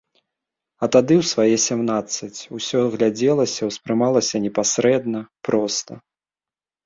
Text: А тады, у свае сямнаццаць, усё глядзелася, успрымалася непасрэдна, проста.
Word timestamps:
А 0.85 0.87
тады, 0.93 1.15
у 1.19 1.25
свае 1.31 1.55
сямнаццаць, 1.65 2.39
усё 2.59 2.79
глядзелася, 2.95 3.61
успрымалася 3.71 4.35
непасрэдна, 4.49 5.21
проста. 5.51 5.93